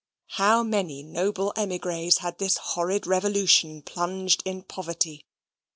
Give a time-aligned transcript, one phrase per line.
[0.29, 5.27] How many noble emigres had this horrid revolution plunged in poverty!